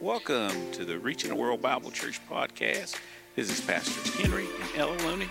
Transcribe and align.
Welcome 0.00 0.72
to 0.72 0.86
the 0.86 0.98
Reaching 0.98 1.28
the 1.28 1.36
World 1.36 1.60
Bible 1.60 1.90
Church 1.90 2.22
podcast. 2.26 2.98
This 3.36 3.50
is 3.50 3.60
Pastors 3.60 4.14
Henry 4.14 4.46
and 4.46 4.70
Ella 4.74 4.96
Looney. 5.06 5.28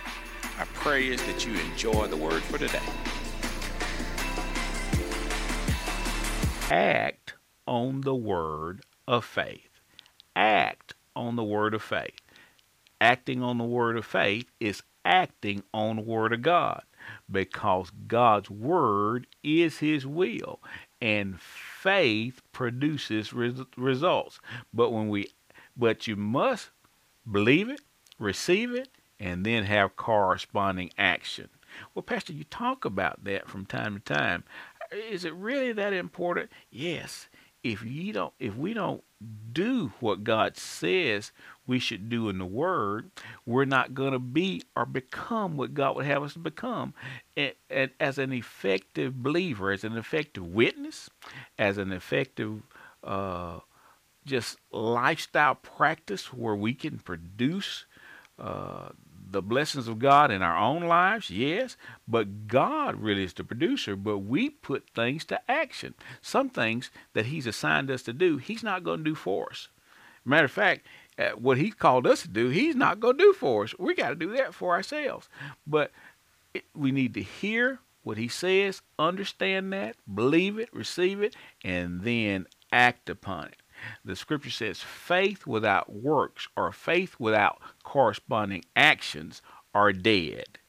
Our 0.59 0.67
prayer 0.67 1.11
is 1.11 1.25
that 1.25 1.43
you 1.43 1.55
enjoy 1.71 2.05
the 2.05 2.15
word 2.15 2.43
for 2.43 2.59
today. 2.59 2.77
Act 6.69 7.33
on 7.65 8.01
the 8.01 8.13
word 8.13 8.83
of 9.07 9.25
faith. 9.25 9.81
Act 10.35 10.93
on 11.15 11.35
the 11.35 11.43
word 11.43 11.73
of 11.73 11.81
faith. 11.81 12.21
Acting 13.01 13.41
on 13.41 13.57
the 13.57 13.63
word 13.63 13.97
of 13.97 14.05
faith 14.05 14.51
is 14.59 14.83
acting 15.03 15.63
on 15.73 15.95
the 15.95 16.03
word 16.03 16.31
of 16.31 16.43
God 16.43 16.83
because 17.31 17.91
God's 18.07 18.51
word 18.51 19.25
is 19.43 19.79
his 19.79 20.05
will 20.05 20.59
and 21.01 21.39
faith 21.81 22.41
produces 22.51 23.31
res- 23.33 23.63
results. 23.77 24.39
But 24.73 24.91
when 24.91 25.09
we 25.09 25.31
but 25.77 26.07
you 26.07 26.15
must 26.15 26.71
believe 27.29 27.69
it, 27.69 27.81
receive 28.17 28.73
it, 28.73 28.89
and 29.19 29.45
then 29.45 29.63
have 29.63 29.95
corresponding 29.95 30.91
action. 30.97 31.49
Well, 31.93 32.03
Pastor, 32.03 32.33
you 32.33 32.43
talk 32.43 32.83
about 32.83 33.23
that 33.23 33.47
from 33.47 33.65
time 33.65 33.95
to 33.95 34.13
time. 34.13 34.43
Is 34.91 35.23
it 35.23 35.33
really 35.33 35.71
that 35.73 35.93
important? 35.93 36.49
Yes. 36.69 37.29
If 37.63 37.83
you 37.83 38.13
don't 38.13 38.33
if 38.39 38.55
we 38.55 38.73
don't 38.73 39.03
do 39.51 39.91
what 39.99 40.23
God 40.23 40.55
says 40.55 41.31
we 41.67 41.77
should 41.77 42.09
do 42.09 42.29
in 42.29 42.37
the 42.37 42.45
Word, 42.45 43.11
we're 43.45 43.65
not 43.65 43.93
going 43.93 44.13
to 44.13 44.19
be 44.19 44.63
or 44.75 44.85
become 44.85 45.57
what 45.57 45.73
God 45.73 45.95
would 45.95 46.05
have 46.05 46.23
us 46.23 46.33
to 46.33 46.39
become. 46.39 46.93
And, 47.35 47.53
and 47.69 47.91
as 47.99 48.17
an 48.17 48.31
effective 48.31 49.21
believer, 49.21 49.71
as 49.71 49.83
an 49.83 49.97
effective 49.97 50.45
witness, 50.45 51.09
as 51.57 51.77
an 51.77 51.91
effective 51.91 52.61
uh, 53.03 53.59
just 54.25 54.57
lifestyle 54.71 55.55
practice 55.55 56.31
where 56.33 56.55
we 56.55 56.73
can 56.73 56.99
produce 56.99 57.85
uh, 58.37 58.89
the 59.31 59.41
blessings 59.41 59.87
of 59.87 59.99
God 59.99 60.31
in 60.31 60.41
our 60.41 60.57
own 60.57 60.83
lives, 60.83 61.29
yes, 61.29 61.77
but 62.07 62.47
God 62.47 62.95
really 62.95 63.23
is 63.23 63.33
the 63.33 63.43
producer, 63.43 63.95
but 63.95 64.19
we 64.19 64.49
put 64.49 64.89
things 64.95 65.25
to 65.25 65.39
action. 65.49 65.93
Some 66.21 66.49
things 66.49 66.89
that 67.13 67.27
He's 67.27 67.47
assigned 67.47 67.91
us 67.91 68.03
to 68.03 68.13
do, 68.13 68.37
He's 68.37 68.63
not 68.63 68.83
going 68.83 68.99
to 68.99 69.11
do 69.11 69.15
for 69.15 69.49
us. 69.51 69.69
Matter 70.25 70.45
of 70.45 70.51
fact, 70.51 70.87
uh, 71.17 71.31
what 71.31 71.57
He's 71.57 71.73
called 71.73 72.07
us 72.07 72.23
to 72.23 72.27
do, 72.27 72.49
He's 72.49 72.75
not 72.75 72.99
going 72.99 73.17
to 73.17 73.23
do 73.23 73.33
for 73.33 73.63
us. 73.63 73.73
We 73.77 73.95
got 73.95 74.09
to 74.09 74.15
do 74.15 74.31
that 74.33 74.53
for 74.53 74.73
ourselves. 74.73 75.29
But 75.65 75.91
we 76.75 76.91
need 76.91 77.13
to 77.13 77.21
hear 77.21 77.79
what 78.03 78.17
He 78.17 78.27
says, 78.27 78.81
understand 78.97 79.71
that, 79.73 79.95
believe 80.13 80.57
it, 80.57 80.69
receive 80.73 81.21
it, 81.21 81.35
and 81.63 82.01
then 82.01 82.47
act 82.71 83.09
upon 83.09 83.47
it. 83.47 83.58
The 84.03 84.15
scripture 84.15 84.49
says 84.49 84.79
faith 84.79 85.45
without 85.47 85.91
works 85.93 86.47
or 86.55 86.71
faith 86.71 87.15
without 87.19 87.59
corresponding 87.83 88.63
actions 88.75 89.41
are 89.73 89.93
dead. 89.93 90.59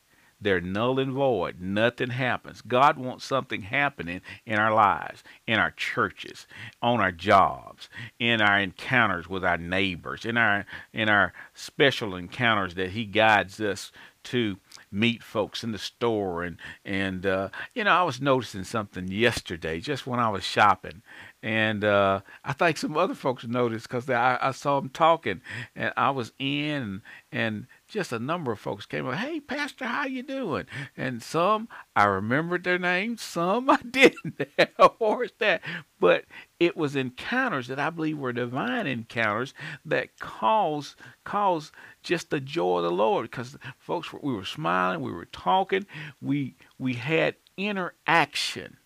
They're 0.41 0.61
null 0.61 0.99
and 0.99 1.13
void. 1.13 1.61
Nothing 1.61 2.11
happens. 2.11 2.63
God 2.63 2.97
wants 2.97 3.27
something 3.27 3.63
happening 3.63 4.23
in 4.47 4.59
our 4.59 4.73
lives, 4.73 5.23
in 5.47 5.59
our 5.59 5.71
churches, 5.71 6.47
on 6.81 6.99
our 6.99 7.13
jobs, 7.13 7.91
in 8.19 8.41
our 8.41 8.59
encounters 8.59 9.29
with 9.29 9.45
our 9.45 9.59
neighbors, 9.59 10.25
in 10.25 10.39
our 10.39 10.65
in 10.95 11.11
our 11.11 11.35
special 11.53 12.17
encounters 12.17 12.75
that 12.77 12.91
He 12.91 13.05
guides 13.05 13.61
us 13.61 13.93
to 14.23 14.59
meet 14.91 15.23
folks 15.23 15.65
in 15.65 15.73
the 15.73 15.79
store 15.79 16.43
and 16.43 16.59
and 16.85 17.25
uh, 17.25 17.49
you 17.75 17.85
know 17.85 17.91
I 17.91 18.03
was 18.03 18.21
noticing 18.21 18.65
something 18.65 19.09
yesterday 19.09 19.81
just 19.81 20.07
when 20.07 20.21
I 20.21 20.29
was 20.29 20.45
shopping 20.45 21.03
and 21.43 21.85
uh, 21.85 22.21
I 22.45 22.53
think 22.53 22.77
some 22.77 22.97
other 22.97 23.15
folks 23.15 23.47
noticed 23.47 23.89
because 23.89 24.09
I, 24.11 24.39
I 24.41 24.51
saw 24.53 24.79
them 24.81 24.91
talking 24.91 25.41
and 25.75 25.93
I 25.97 26.11
was 26.11 26.33
in 26.39 27.03
and, 27.33 27.67
just 27.89 28.13
a 28.13 28.21
number 28.21 28.53
of 28.53 28.61
folks 28.61 28.87
came 28.87 29.09
up 29.09 29.15
hey 29.17 29.41
pastor 29.41 29.85
how 29.85 30.07
you 30.07 30.23
doing? 30.23 30.67
And 30.97 31.23
some 31.23 31.69
I 31.97 32.05
remembered 32.05 32.63
their 32.63 32.79
names 32.79 33.21
some 33.23 33.69
I 33.69 33.79
didn't 33.91 34.41
or 35.01 35.27
that 35.39 35.63
but 35.99 36.25
it 36.61 36.77
was 36.77 36.95
encounters 36.95 37.69
that 37.69 37.79
I 37.79 37.91
believe 37.91 38.19
were 38.19 38.33
divine 38.33 38.87
encounters 38.87 39.55
that 39.85 40.19
caused 40.19 40.95
caused 41.25 41.73
just 42.03 42.31
the 42.31 42.41
joy 42.41 42.79
of 42.79 42.85
the 42.85 42.91
Lord 42.91 43.31
because 43.31 43.57
folks 43.79 44.13
we 44.13 44.33
were 44.33 44.45
smiling, 44.45 45.01
we 45.01 45.13
were 45.13 45.27
talking, 45.27 45.87
we 46.21 46.57
we 46.79 46.95
had 46.95 47.37
interaction 47.57 48.77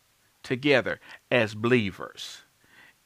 together 0.43 1.01
as 1.31 1.55
believers 1.55 2.44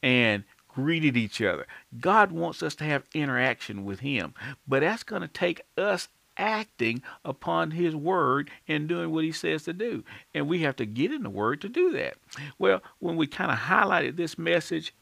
and 0.03 0.45
greeted 0.69 1.17
each 1.17 1.43
other. 1.43 1.67
God 2.01 2.31
wants 2.31 2.63
us 2.63 2.75
to 2.77 2.85
have 2.85 3.05
interaction 3.15 3.85
with 3.85 4.01
him, 4.01 4.35
but 4.67 4.81
that's 4.81 5.03
going 5.03 5.23
to 5.23 5.29
take 5.29 5.63
us 5.77 6.09
acting 6.37 7.03
upon 7.25 7.73
his 7.73 7.97
word 7.97 8.51
and 8.69 8.89
doing 8.89 9.11
what 9.11 9.25
he 9.25 9.33
says 9.33 9.65
to 9.65 9.73
do. 9.73 10.05
And 10.33 10.47
we 10.47 10.61
have 10.63 10.77
to 10.77 10.87
get 10.87 11.13
in 11.13 11.25
the 11.25 11.31
word 11.31 11.61
to 11.63 11.69
do 11.69 11.91
that. 11.93 12.15
Well, 12.59 12.81
when 13.01 13.17
we 13.17 13.27
kind 13.27 13.51
of 13.51 13.59
highlighted 13.59 14.17
this 14.17 14.39
message, 14.39 14.95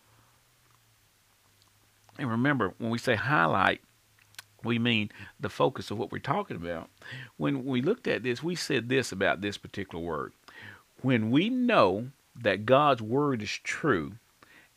and 2.19 2.31
remember, 2.31 2.73
when 2.79 2.91
we 2.91 2.99
say 2.99 3.15
highlight, 3.15 3.83
we 4.65 4.79
mean 4.79 5.11
the 5.39 5.51
focus 5.51 5.91
of 5.91 5.99
what 5.99 6.11
we're 6.11 6.19
talking 6.19 6.57
about. 6.57 6.89
When 7.37 7.65
we 7.67 7.83
looked 7.83 8.09
at 8.09 8.23
this, 8.23 8.43
we 8.43 8.55
said 8.55 8.89
this 8.89 9.13
about 9.13 9.43
this 9.43 9.59
particular 9.59 10.03
word. 10.03 10.33
When 11.03 11.31
we 11.31 11.51
know 11.51 12.09
that 12.35 12.65
God's 12.67 13.03
word 13.03 13.43
is 13.43 13.51
true 13.63 14.15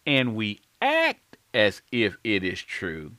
and 0.10 0.36
we 0.36 0.60
act 0.82 1.38
as 1.54 1.84
if 1.92 2.18
it 2.24 2.44
is 2.44 2.60
true, 2.64 3.12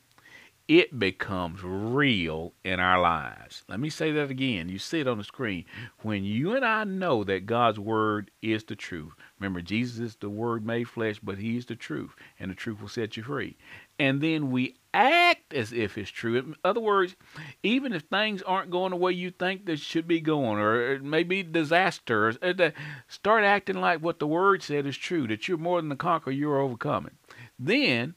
it 0.67 0.99
becomes 0.99 1.63
real 1.63 2.51
in 2.65 2.81
our 2.81 2.99
lives. 2.99 3.63
Let 3.69 3.79
me 3.79 3.89
say 3.89 4.11
that 4.11 4.29
again. 4.29 4.67
You 4.67 4.77
see 4.77 4.99
it 4.99 5.07
on 5.07 5.17
the 5.17 5.23
screen. 5.23 5.63
When 5.99 6.25
you 6.25 6.53
and 6.53 6.65
I 6.65 6.83
know 6.83 7.23
that 7.23 7.45
God's 7.45 7.79
word 7.79 8.29
is 8.41 8.65
the 8.65 8.75
truth, 8.75 9.13
remember, 9.39 9.61
Jesus 9.61 9.99
is 9.99 10.15
the 10.17 10.29
word 10.29 10.65
made 10.65 10.89
flesh, 10.89 11.17
but 11.23 11.37
he 11.37 11.55
is 11.55 11.65
the 11.65 11.77
truth, 11.77 12.13
and 12.37 12.51
the 12.51 12.55
truth 12.55 12.81
will 12.81 12.89
set 12.89 13.15
you 13.15 13.23
free. 13.23 13.55
And 14.01 14.19
then 14.19 14.49
we 14.49 14.77
act 14.95 15.53
as 15.53 15.71
if 15.71 15.95
it's 15.95 16.09
true. 16.09 16.35
In 16.35 16.55
other 16.65 16.79
words, 16.79 17.15
even 17.61 17.93
if 17.93 18.01
things 18.01 18.41
aren't 18.41 18.71
going 18.71 18.89
the 18.89 18.95
way 18.95 19.11
you 19.11 19.29
think 19.29 19.67
they 19.67 19.75
should 19.75 20.07
be 20.07 20.19
going, 20.19 20.57
or 20.57 20.93
it 20.93 21.03
may 21.03 21.21
be 21.21 21.43
disaster, 21.43 22.33
uh, 22.41 22.71
start 23.07 23.43
acting 23.43 23.79
like 23.79 23.99
what 23.99 24.17
the 24.17 24.25
word 24.25 24.63
said 24.63 24.87
is 24.87 24.97
true, 24.97 25.27
that 25.27 25.47
you're 25.47 25.59
more 25.59 25.79
than 25.79 25.89
the 25.89 25.95
conqueror, 25.95 26.33
you're 26.33 26.57
overcoming. 26.57 27.11
Then 27.59 28.15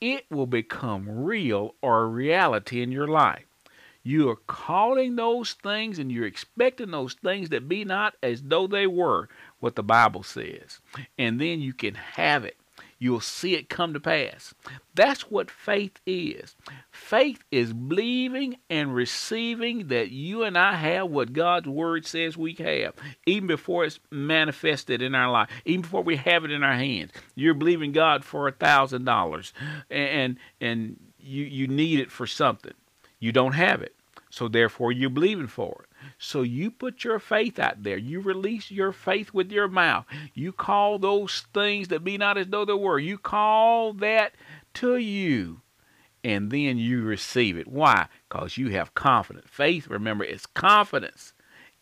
it 0.00 0.24
will 0.28 0.48
become 0.48 1.08
real 1.08 1.76
or 1.80 2.08
reality 2.08 2.82
in 2.82 2.90
your 2.90 3.06
life. 3.06 3.44
You 4.02 4.28
are 4.28 4.40
calling 4.48 5.14
those 5.14 5.52
things 5.52 6.00
and 6.00 6.10
you're 6.10 6.26
expecting 6.26 6.90
those 6.90 7.14
things 7.14 7.50
that 7.50 7.68
be 7.68 7.84
not 7.84 8.16
as 8.24 8.42
though 8.42 8.66
they 8.66 8.88
were, 8.88 9.28
what 9.60 9.76
the 9.76 9.84
Bible 9.84 10.24
says. 10.24 10.80
And 11.16 11.40
then 11.40 11.60
you 11.60 11.74
can 11.74 11.94
have 11.94 12.44
it 12.44 12.56
you'll 13.02 13.20
see 13.20 13.56
it 13.56 13.68
come 13.68 13.92
to 13.92 13.98
pass. 13.98 14.54
That's 14.94 15.22
what 15.22 15.50
faith 15.50 15.98
is. 16.06 16.54
Faith 16.92 17.42
is 17.50 17.72
believing 17.72 18.58
and 18.70 18.94
receiving 18.94 19.88
that 19.88 20.12
you 20.12 20.44
and 20.44 20.56
I 20.56 20.76
have 20.76 21.10
what 21.10 21.32
God's 21.32 21.66
word 21.66 22.06
says 22.06 22.36
we 22.36 22.54
have, 22.60 22.94
even 23.26 23.48
before 23.48 23.84
it's 23.84 23.98
manifested 24.12 25.02
in 25.02 25.16
our 25.16 25.32
life, 25.32 25.50
even 25.64 25.82
before 25.82 26.02
we 26.02 26.14
have 26.14 26.44
it 26.44 26.52
in 26.52 26.62
our 26.62 26.76
hands. 26.76 27.10
You're 27.34 27.54
believing 27.54 27.90
God 27.90 28.24
for 28.24 28.46
a 28.46 28.52
thousand 28.52 29.04
dollars, 29.04 29.52
and 29.90 30.36
and 30.60 30.96
you 31.18 31.44
you 31.44 31.66
need 31.66 31.98
it 31.98 32.12
for 32.12 32.28
something. 32.28 32.74
You 33.18 33.32
don't 33.32 33.54
have 33.54 33.82
it, 33.82 33.96
so 34.30 34.46
therefore 34.46 34.92
you're 34.92 35.10
believing 35.10 35.48
for 35.48 35.82
it. 35.82 35.91
So 36.24 36.42
you 36.42 36.70
put 36.70 37.02
your 37.02 37.18
faith 37.18 37.58
out 37.58 37.82
there. 37.82 37.96
You 37.98 38.20
release 38.20 38.70
your 38.70 38.92
faith 38.92 39.34
with 39.34 39.50
your 39.50 39.66
mouth. 39.66 40.06
You 40.34 40.52
call 40.52 41.00
those 41.00 41.44
things 41.52 41.88
that 41.88 42.04
be 42.04 42.16
not 42.16 42.38
as 42.38 42.46
though 42.46 42.64
they 42.64 42.72
were. 42.72 43.00
You 43.00 43.18
call 43.18 43.92
that 43.94 44.32
to 44.74 44.96
you. 44.96 45.62
And 46.22 46.52
then 46.52 46.78
you 46.78 47.02
receive 47.02 47.58
it. 47.58 47.66
Why? 47.66 48.06
Because 48.28 48.56
you 48.56 48.68
have 48.68 48.94
confidence. 48.94 49.48
Faith, 49.50 49.88
remember, 49.88 50.22
is 50.22 50.46
confidence 50.46 51.32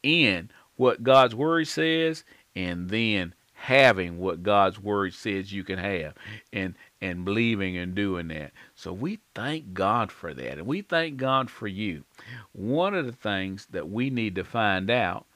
in 0.02 0.50
what 0.76 1.02
God's 1.02 1.34
word 1.34 1.68
says 1.68 2.24
and 2.56 2.88
then 2.88 3.34
having 3.52 4.16
what 4.16 4.42
God's 4.42 4.80
word 4.80 5.12
says 5.12 5.52
you 5.52 5.64
can 5.64 5.78
have 5.78 6.14
and 6.50 6.74
and 7.00 7.24
believing 7.24 7.76
and 7.76 7.94
doing 7.94 8.28
that. 8.28 8.52
So 8.74 8.92
we 8.92 9.20
thank 9.34 9.72
God 9.72 10.12
for 10.12 10.34
that 10.34 10.58
and 10.58 10.66
we 10.66 10.82
thank 10.82 11.16
God 11.16 11.50
for 11.50 11.66
you. 11.66 12.04
One 12.52 12.94
of 12.94 13.06
the 13.06 13.12
things 13.12 13.66
that 13.70 13.88
we 13.88 14.10
need 14.10 14.34
to 14.34 14.44
find 14.44 14.90
out, 14.90 15.26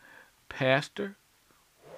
pastor, 0.48 1.16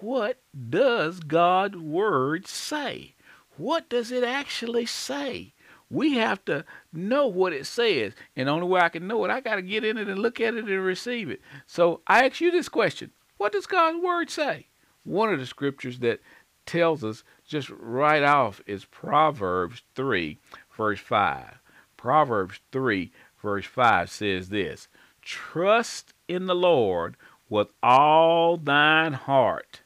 what 0.01 0.39
does 0.71 1.21
God's 1.21 1.77
word 1.77 2.47
say? 2.47 3.15
What 3.57 3.89
does 3.89 4.13
it 4.13 4.23
actually 4.23 4.87
say? 4.87 5.53
We 5.89 6.15
have 6.15 6.45
to 6.47 6.65
know 6.93 7.27
what 7.27 7.53
it 7.53 7.67
says. 7.67 8.12
And 8.35 8.49
the 8.49 8.53
only 8.53 8.67
way 8.67 8.81
I 8.81 8.89
can 8.89 9.07
know 9.07 9.25
it, 9.25 9.31
I 9.31 9.41
got 9.41 9.57
to 9.57 9.62
get 9.62 9.85
in 9.85 9.97
it 9.97 10.09
and 10.09 10.19
look 10.19 10.41
at 10.41 10.55
it 10.55 10.65
and 10.65 10.85
receive 10.85 11.31
it. 11.31 11.41
So 11.67 12.01
I 12.07 12.27
ask 12.27 12.41
you 12.41 12.51
this 12.51 12.69
question 12.69 13.12
What 13.37 13.53
does 13.53 13.67
God's 13.67 14.03
word 14.03 14.31
say? 14.31 14.67
One 15.05 15.33
of 15.33 15.39
the 15.39 15.47
scriptures 15.47 16.01
that 16.01 16.21
tells 16.67 17.05
us 17.05 17.23
just 17.47 17.71
right 17.71 18.23
off 18.23 18.61
is 18.67 18.85
Proverbs 18.85 19.83
3 19.95 20.39
verse 20.77 21.01
5. 21.01 21.59
Proverbs 21.97 22.61
3, 22.73 23.11
verse 23.43 23.67
5 23.67 24.11
says 24.11 24.49
this 24.51 24.89
Trust 25.23 26.13
in 26.29 26.47
the 26.47 26.55
Lord 26.55 27.17
with 27.49 27.69
all 27.83 28.57
thine 28.57 29.15
heart, 29.15 29.81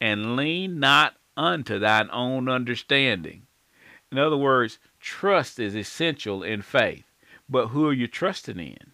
and 0.00 0.36
lean 0.36 0.78
not 0.78 1.16
unto 1.36 1.78
thine 1.78 2.08
own 2.12 2.48
understanding. 2.48 3.46
In 4.10 4.18
other 4.18 4.36
words, 4.36 4.78
trust 5.00 5.58
is 5.58 5.76
essential 5.76 6.42
in 6.42 6.62
faith. 6.62 7.04
But 7.48 7.68
who 7.68 7.86
are 7.86 7.92
you 7.92 8.06
trusting 8.06 8.58
in? 8.58 8.92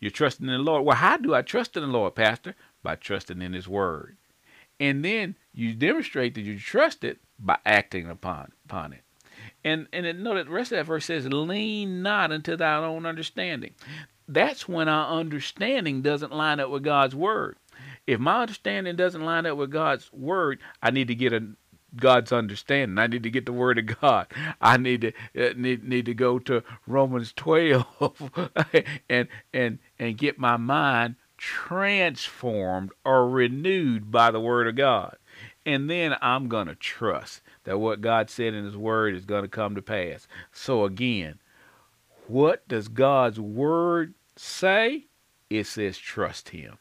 You're 0.00 0.10
trusting 0.10 0.46
in 0.46 0.52
the 0.52 0.58
Lord. 0.58 0.84
Well, 0.84 0.96
how 0.96 1.16
do 1.16 1.34
I 1.34 1.42
trust 1.42 1.76
in 1.76 1.82
the 1.82 1.88
Lord, 1.88 2.14
Pastor? 2.14 2.54
By 2.82 2.96
trusting 2.96 3.40
in 3.40 3.52
His 3.52 3.68
Word. 3.68 4.16
And 4.80 5.04
then 5.04 5.36
you 5.52 5.74
demonstrate 5.74 6.34
that 6.34 6.40
you 6.40 6.58
trust 6.58 7.04
it 7.04 7.20
by 7.44 7.58
acting 7.66 8.08
upon, 8.08 8.52
upon 8.64 8.92
it. 8.92 9.02
And 9.64 9.86
and 9.92 10.06
it, 10.06 10.18
note 10.18 10.34
that 10.34 10.46
the 10.46 10.52
rest 10.52 10.72
of 10.72 10.78
that 10.78 10.86
verse 10.86 11.06
says, 11.06 11.26
"Lean 11.26 12.02
not 12.02 12.32
unto 12.32 12.56
thy 12.56 12.76
own 12.76 13.06
understanding." 13.06 13.74
That's 14.28 14.68
when 14.68 14.88
our 14.88 15.18
understanding 15.18 16.02
doesn't 16.02 16.32
line 16.32 16.60
up 16.60 16.70
with 16.70 16.84
God's 16.84 17.14
word. 17.14 17.56
If 18.06 18.18
my 18.20 18.42
understanding 18.42 18.96
doesn't 18.96 19.24
line 19.24 19.46
up 19.46 19.56
with 19.56 19.70
God's 19.70 20.12
word, 20.12 20.60
I 20.82 20.90
need 20.90 21.08
to 21.08 21.14
get 21.14 21.32
a 21.32 21.48
God's 21.96 22.32
understanding. 22.32 22.98
I 22.98 23.06
need 23.06 23.22
to 23.22 23.30
get 23.30 23.46
the 23.46 23.52
Word 23.52 23.78
of 23.78 24.00
God. 24.00 24.26
I 24.60 24.76
need 24.76 25.00
to 25.02 25.12
uh, 25.48 25.52
need 25.56 25.84
need 25.84 26.06
to 26.06 26.14
go 26.14 26.38
to 26.40 26.62
Romans 26.86 27.32
twelve 27.32 28.30
and 29.08 29.28
and 29.52 29.78
and 29.98 30.18
get 30.18 30.38
my 30.38 30.56
mind 30.56 31.16
transformed 31.36 32.92
or 33.04 33.28
renewed 33.28 34.10
by 34.10 34.30
the 34.30 34.40
Word 34.40 34.68
of 34.68 34.76
God. 34.76 35.16
And 35.64 35.88
then 35.88 36.16
I'm 36.20 36.48
gonna 36.48 36.74
trust 36.74 37.40
that 37.64 37.78
what 37.78 38.00
God 38.00 38.30
said 38.30 38.54
in 38.54 38.64
His 38.64 38.76
Word 38.76 39.14
is 39.14 39.24
gonna 39.24 39.48
come 39.48 39.74
to 39.74 39.82
pass. 39.82 40.26
So 40.52 40.84
again, 40.84 41.38
what 42.26 42.66
does 42.68 42.88
God's 42.88 43.38
Word 43.38 44.14
say? 44.36 45.06
It 45.50 45.66
says 45.66 45.98
trust 45.98 46.50
Him. 46.50 46.78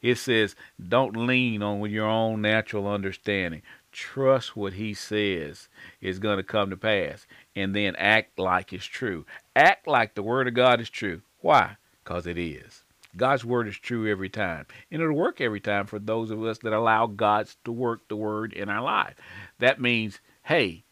It 0.00 0.18
says, 0.18 0.56
don't 0.88 1.16
lean 1.16 1.62
on 1.62 1.88
your 1.88 2.08
own 2.08 2.42
natural 2.42 2.88
understanding 2.88 3.62
trust 3.92 4.56
what 4.56 4.72
he 4.72 4.94
says 4.94 5.68
is 6.00 6.18
going 6.18 6.38
to 6.38 6.42
come 6.42 6.70
to 6.70 6.76
pass 6.76 7.26
and 7.54 7.76
then 7.76 7.94
act 7.96 8.38
like 8.38 8.72
it's 8.72 8.84
true. 8.84 9.24
Act 9.54 9.86
like 9.86 10.14
the 10.14 10.22
word 10.22 10.48
of 10.48 10.54
God 10.54 10.80
is 10.80 10.90
true. 10.90 11.20
Why? 11.40 11.76
Because 12.02 12.26
it 12.26 12.38
is. 12.38 12.81
God's 13.16 13.44
word 13.44 13.68
is 13.68 13.76
true 13.76 14.10
every 14.10 14.28
time. 14.28 14.66
And 14.90 15.02
it'll 15.02 15.14
work 15.14 15.40
every 15.40 15.60
time 15.60 15.86
for 15.86 15.98
those 15.98 16.30
of 16.30 16.42
us 16.44 16.58
that 16.58 16.72
allow 16.72 17.06
God 17.06 17.48
to 17.64 17.72
work 17.72 18.08
the 18.08 18.16
word 18.16 18.52
in 18.52 18.68
our 18.68 18.82
life. 18.82 19.14
That 19.58 19.80
means, 19.80 20.20
hey, 20.44 20.84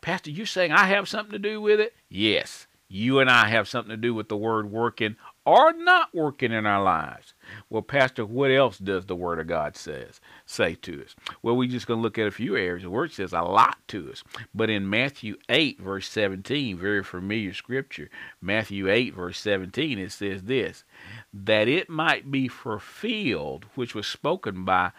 Pastor, 0.00 0.30
you're 0.30 0.46
saying 0.46 0.72
I 0.72 0.86
have 0.86 1.08
something 1.08 1.32
to 1.32 1.38
do 1.38 1.60
with 1.60 1.80
it? 1.80 1.94
Yes. 2.08 2.66
You 2.88 3.18
and 3.18 3.28
I 3.28 3.48
have 3.48 3.68
something 3.68 3.90
to 3.90 3.96
do 3.96 4.14
with 4.14 4.28
the 4.28 4.36
word 4.36 4.70
working 4.70 5.16
or 5.46 5.72
not 5.72 6.12
working 6.12 6.50
in 6.50 6.66
our 6.66 6.82
lives. 6.82 7.32
Well, 7.70 7.82
Pastor, 7.82 8.26
what 8.26 8.50
else 8.50 8.78
does 8.78 9.06
the 9.06 9.14
Word 9.14 9.38
of 9.38 9.46
God 9.46 9.76
says 9.76 10.20
say 10.44 10.74
to 10.82 11.04
us? 11.04 11.14
Well, 11.40 11.56
we're 11.56 11.70
just 11.70 11.86
going 11.86 11.98
to 11.98 12.02
look 12.02 12.18
at 12.18 12.26
a 12.26 12.32
few 12.32 12.56
areas. 12.56 12.82
The 12.82 12.90
Word 12.90 13.12
says 13.12 13.32
a 13.32 13.42
lot 13.42 13.78
to 13.88 14.10
us. 14.10 14.24
But 14.52 14.70
in 14.70 14.90
Matthew 14.90 15.36
8, 15.48 15.80
verse 15.80 16.08
17, 16.10 16.76
very 16.76 17.04
familiar 17.04 17.54
scripture, 17.54 18.10
Matthew 18.42 18.90
8, 18.90 19.14
verse 19.14 19.38
17, 19.38 20.00
it 20.00 20.10
says 20.10 20.42
this, 20.42 20.82
that 21.32 21.68
it 21.68 21.88
might 21.88 22.28
be 22.28 22.48
fulfilled, 22.48 23.66
which 23.76 23.94
was 23.94 24.08
spoken 24.08 24.64
by 24.64 24.90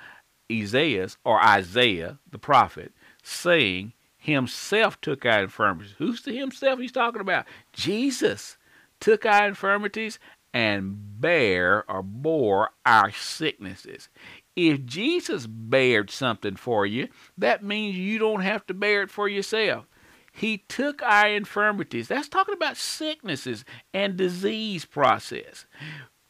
Isaiah, 0.50 1.10
or 1.26 1.44
Isaiah, 1.46 2.20
the 2.32 2.40
prophet, 2.40 2.94
saying, 3.22 3.92
Himself 4.18 5.02
took 5.02 5.26
our 5.26 5.44
infirmities. 5.44 5.96
Who's 5.98 6.22
the 6.22 6.38
Himself 6.38 6.80
he's 6.80 6.94
talking 6.94 7.20
about? 7.20 7.46
Jesus 7.74 8.58
took 9.00 9.26
our 9.26 9.48
infirmities 9.48 10.20
and 10.57 11.21
bear 11.21 11.86
or 11.88 12.01
bore 12.01 12.71
our 12.83 13.12
sicknesses. 13.12 14.09
If 14.56 14.83
Jesus 14.88 15.45
bared 15.45 16.09
something 16.09 16.56
for 16.56 16.83
you, 16.83 17.09
that 17.38 17.63
means 17.63 17.95
you 17.95 18.18
don't 18.18 18.42
have 18.42 18.65
to 18.65 18.74
bear 18.74 19.04
it 19.04 19.12
for 19.12 19.27
yourself. 19.27 19.86
He 20.33 20.63
took 20.68 21.04
our 21.04 21.27
infirmities. 21.27 22.07
That's 22.07 22.27
talking 22.27 22.56
about 22.56 22.75
sicknesses 22.75 23.65
and 23.94 24.18
disease 24.18 24.83
process. 24.83 25.68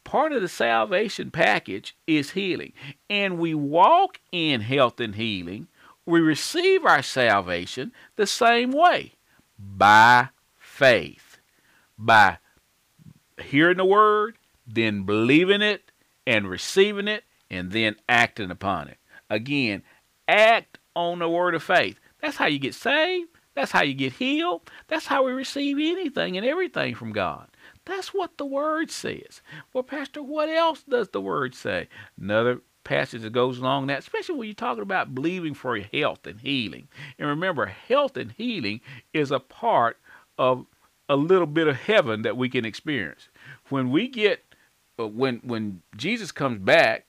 Part 0.04 0.32
of 0.32 0.42
the 0.42 0.48
salvation 0.48 1.30
package 1.30 1.96
is 2.06 2.32
healing. 2.32 2.74
And 3.08 3.38
we 3.38 3.54
walk 3.54 4.20
in 4.30 4.60
health 4.60 5.00
and 5.00 5.14
healing. 5.14 5.68
We 6.04 6.20
receive 6.20 6.84
our 6.84 7.02
salvation 7.02 7.92
the 8.16 8.26
same 8.26 8.72
way 8.72 9.12
by 9.58 10.28
faith, 10.58 11.38
by 11.96 12.36
hearing 13.40 13.76
the 13.78 13.84
word, 13.84 14.36
then 14.66 15.04
believing 15.04 15.62
it 15.62 15.90
and 16.26 16.48
receiving 16.48 17.08
it, 17.08 17.24
and 17.50 17.72
then 17.72 17.96
acting 18.08 18.50
upon 18.50 18.88
it. 18.88 18.98
Again, 19.30 19.82
act 20.26 20.78
on 20.94 21.20
the 21.20 21.28
word 21.28 21.54
of 21.54 21.62
faith. 21.62 21.98
That's 22.20 22.36
how 22.36 22.46
you 22.46 22.58
get 22.58 22.74
saved. 22.74 23.30
That's 23.54 23.72
how 23.72 23.82
you 23.82 23.94
get 23.94 24.12
healed. 24.12 24.70
That's 24.86 25.06
how 25.06 25.24
we 25.24 25.32
receive 25.32 25.78
anything 25.78 26.36
and 26.36 26.46
everything 26.46 26.94
from 26.94 27.12
God. 27.12 27.48
That's 27.86 28.14
what 28.14 28.36
the 28.36 28.46
word 28.46 28.90
says. 28.90 29.42
Well, 29.72 29.82
Pastor, 29.82 30.22
what 30.22 30.48
else 30.48 30.82
does 30.82 31.08
the 31.08 31.20
word 31.20 31.54
say? 31.54 31.88
Another 32.20 32.60
passage 32.84 33.22
that 33.22 33.32
goes 33.32 33.58
along 33.58 33.86
that, 33.86 33.98
especially 33.98 34.36
when 34.36 34.46
you're 34.46 34.54
talking 34.54 34.82
about 34.82 35.14
believing 35.14 35.54
for 35.54 35.78
health 35.78 36.26
and 36.26 36.40
healing. 36.40 36.88
And 37.18 37.28
remember, 37.28 37.66
health 37.66 38.16
and 38.16 38.32
healing 38.32 38.80
is 39.12 39.30
a 39.30 39.40
part 39.40 39.98
of 40.38 40.66
a 41.08 41.16
little 41.16 41.46
bit 41.46 41.68
of 41.68 41.76
heaven 41.76 42.22
that 42.22 42.36
we 42.36 42.48
can 42.48 42.64
experience. 42.64 43.28
When 43.68 43.90
we 43.90 44.08
get 44.08 44.44
uh, 44.98 45.06
when 45.06 45.40
when 45.42 45.82
Jesus 45.96 46.32
comes 46.32 46.58
back, 46.58 47.06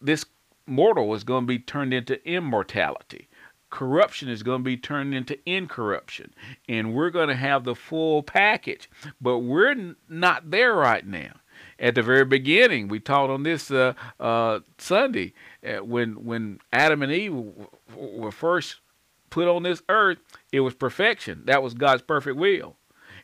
this 0.00 0.24
mortal 0.66 1.14
is 1.14 1.24
going 1.24 1.44
to 1.44 1.48
be 1.48 1.58
turned 1.58 1.92
into 1.92 2.26
immortality. 2.28 3.28
Corruption 3.70 4.28
is 4.28 4.44
going 4.44 4.60
to 4.60 4.64
be 4.64 4.76
turned 4.76 5.14
into 5.14 5.36
incorruption, 5.48 6.32
and 6.68 6.94
we're 6.94 7.10
going 7.10 7.28
to 7.28 7.34
have 7.34 7.64
the 7.64 7.74
full 7.74 8.22
package. 8.22 8.88
But 9.20 9.38
we're 9.40 9.72
n- 9.72 9.96
not 10.08 10.50
there 10.50 10.74
right 10.74 11.04
now. 11.04 11.40
At 11.78 11.96
the 11.96 12.02
very 12.02 12.24
beginning, 12.24 12.88
we 12.88 13.00
taught 13.00 13.30
on 13.30 13.42
this 13.42 13.70
uh, 13.70 13.94
uh, 14.20 14.60
Sunday 14.78 15.34
uh, 15.66 15.84
when 15.84 16.24
when 16.24 16.60
Adam 16.72 17.02
and 17.02 17.12
Eve 17.12 17.34
were 17.96 18.30
first 18.30 18.76
put 19.30 19.48
on 19.48 19.64
this 19.64 19.82
earth. 19.88 20.18
It 20.52 20.60
was 20.60 20.74
perfection. 20.74 21.42
That 21.46 21.62
was 21.62 21.74
God's 21.74 22.02
perfect 22.02 22.36
will. 22.36 22.76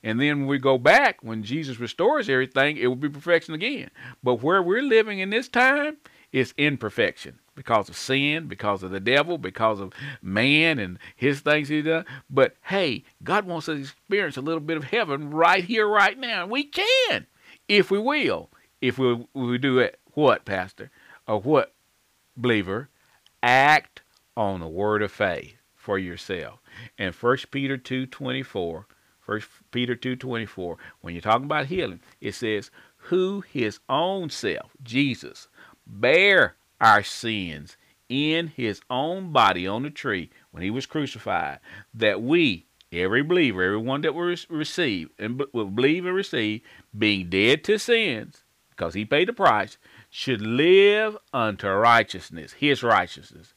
And 0.02 0.20
then 0.20 0.40
when 0.40 0.46
we 0.46 0.58
go 0.58 0.78
back, 0.78 1.22
when 1.22 1.42
Jesus 1.42 1.78
restores 1.78 2.28
everything, 2.28 2.76
it 2.76 2.86
will 2.86 2.96
be 2.96 3.08
perfection 3.08 3.54
again. 3.54 3.90
But 4.22 4.42
where 4.42 4.62
we're 4.62 4.82
living 4.82 5.18
in 5.18 5.30
this 5.30 5.48
time 5.48 5.98
is 6.32 6.54
imperfection 6.56 7.38
because 7.54 7.88
of 7.88 7.96
sin, 7.96 8.46
because 8.46 8.82
of 8.82 8.90
the 8.90 9.00
devil, 9.00 9.36
because 9.36 9.80
of 9.80 9.92
man 10.22 10.78
and 10.78 10.98
his 11.16 11.40
things 11.40 11.68
he 11.68 11.82
does. 11.82 12.04
But 12.30 12.54
hey, 12.62 13.04
God 13.22 13.46
wants 13.46 13.68
us 13.68 13.76
to 13.76 13.80
experience 13.82 14.36
a 14.38 14.42
little 14.42 14.60
bit 14.60 14.78
of 14.78 14.84
heaven 14.84 15.30
right 15.30 15.62
here, 15.62 15.86
right 15.86 16.18
now. 16.18 16.42
And 16.44 16.50
we 16.50 16.64
can, 16.64 17.26
if 17.68 17.90
we 17.90 17.98
will. 17.98 18.50
If 18.80 18.98
we, 18.98 19.26
we 19.34 19.58
do 19.58 19.78
it, 19.78 20.00
what, 20.14 20.46
Pastor? 20.46 20.90
Or 21.28 21.38
what, 21.40 21.74
believer? 22.34 22.88
Act 23.42 24.00
on 24.36 24.60
the 24.60 24.68
word 24.68 25.02
of 25.02 25.12
faith 25.12 25.56
for 25.76 25.98
yourself. 25.98 26.60
And 26.96 27.14
First 27.14 27.50
Peter 27.50 27.76
2.24 27.76 28.84
First 29.30 29.48
Peter 29.70 29.94
2:24. 29.94 30.76
When 31.02 31.14
you're 31.14 31.20
talking 31.20 31.44
about 31.44 31.66
healing, 31.66 32.00
it 32.20 32.32
says, 32.32 32.72
"Who 32.96 33.42
his 33.42 33.78
own 33.88 34.28
self, 34.28 34.72
Jesus, 34.82 35.46
bare 35.86 36.56
our 36.80 37.04
sins 37.04 37.76
in 38.08 38.48
his 38.48 38.82
own 38.90 39.30
body 39.30 39.68
on 39.68 39.84
the 39.84 39.90
tree 39.90 40.30
when 40.50 40.64
he 40.64 40.70
was 40.70 40.84
crucified, 40.84 41.60
that 41.94 42.20
we, 42.20 42.66
every 42.90 43.22
believer, 43.22 43.62
everyone 43.62 44.00
that 44.00 44.16
will 44.16 44.34
receive 44.48 45.10
and 45.16 45.40
will 45.52 45.66
believe 45.66 46.06
and 46.06 46.16
receive, 46.16 46.62
being 46.98 47.30
dead 47.30 47.62
to 47.62 47.78
sins, 47.78 48.42
because 48.70 48.94
he 48.94 49.04
paid 49.04 49.28
the 49.28 49.32
price, 49.32 49.78
should 50.10 50.42
live 50.42 51.16
unto 51.32 51.68
righteousness, 51.68 52.54
his 52.54 52.82
righteousness, 52.82 53.54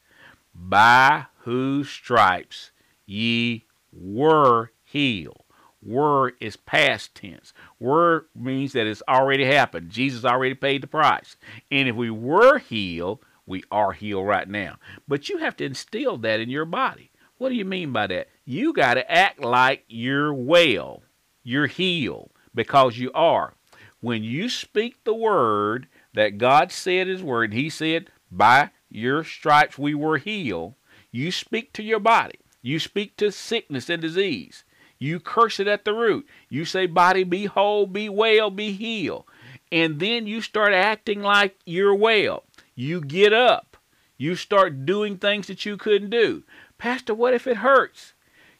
by 0.54 1.26
whose 1.38 1.90
stripes 1.90 2.70
ye 3.06 3.64
were 3.90 4.70
healed. 4.84 5.43
Were 5.84 6.32
is 6.40 6.56
past 6.56 7.14
tense. 7.14 7.52
Were 7.78 8.26
means 8.34 8.72
that 8.72 8.86
it's 8.86 9.02
already 9.08 9.44
happened. 9.44 9.90
Jesus 9.90 10.24
already 10.24 10.54
paid 10.54 10.82
the 10.82 10.86
price. 10.86 11.36
And 11.70 11.88
if 11.88 11.94
we 11.94 12.10
were 12.10 12.58
healed, 12.58 13.20
we 13.46 13.62
are 13.70 13.92
healed 13.92 14.26
right 14.26 14.48
now. 14.48 14.76
But 15.06 15.28
you 15.28 15.38
have 15.38 15.56
to 15.56 15.64
instill 15.64 16.16
that 16.18 16.40
in 16.40 16.48
your 16.48 16.64
body. 16.64 17.10
What 17.36 17.50
do 17.50 17.56
you 17.56 17.64
mean 17.64 17.92
by 17.92 18.06
that? 18.06 18.28
You 18.44 18.72
got 18.72 18.94
to 18.94 19.10
act 19.10 19.40
like 19.40 19.84
you're 19.88 20.32
well. 20.32 21.02
You're 21.42 21.66
healed 21.66 22.30
because 22.54 22.96
you 22.96 23.12
are. 23.12 23.54
When 24.00 24.22
you 24.22 24.48
speak 24.48 25.04
the 25.04 25.14
word 25.14 25.88
that 26.14 26.38
God 26.38 26.72
said 26.72 27.06
his 27.06 27.22
word, 27.22 27.52
he 27.52 27.68
said, 27.68 28.10
by 28.30 28.70
your 28.88 29.24
stripes 29.24 29.76
we 29.76 29.94
were 29.94 30.18
healed, 30.18 30.74
you 31.10 31.30
speak 31.30 31.72
to 31.74 31.82
your 31.82 32.00
body. 32.00 32.38
You 32.62 32.78
speak 32.78 33.16
to 33.18 33.30
sickness 33.30 33.90
and 33.90 34.00
disease. 34.00 34.63
You 35.04 35.20
curse 35.20 35.60
it 35.60 35.68
at 35.68 35.84
the 35.84 35.92
root. 35.92 36.26
You 36.48 36.64
say, 36.64 36.86
Body, 36.86 37.24
be 37.24 37.44
whole, 37.44 37.86
be 37.86 38.08
well, 38.08 38.50
be 38.50 38.72
healed. 38.72 39.26
And 39.70 40.00
then 40.00 40.26
you 40.26 40.40
start 40.40 40.72
acting 40.72 41.20
like 41.20 41.58
you're 41.66 41.94
well. 41.94 42.44
You 42.74 43.02
get 43.02 43.34
up. 43.34 43.76
You 44.16 44.34
start 44.34 44.86
doing 44.86 45.18
things 45.18 45.46
that 45.48 45.66
you 45.66 45.76
couldn't 45.76 46.08
do. 46.08 46.42
Pastor, 46.78 47.12
what 47.12 47.34
if 47.34 47.46
it 47.46 47.58
hurts? 47.58 48.14